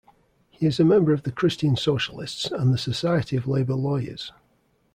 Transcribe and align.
He 0.49 0.65
is 0.65 0.79
a 0.79 0.83
member 0.83 1.13
of 1.13 1.21
the 1.21 1.31
Christian 1.31 1.75
Socialists 1.77 2.49
and 2.49 2.73
the 2.73 2.79
Society 2.79 3.35
of 3.37 3.45
Labour 3.47 3.75
Lawyers. 3.75 4.31